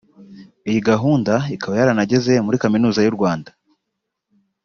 [0.69, 3.51] Iyi gahunda ikaba yaranageze muri kaminuza y’u Rwanda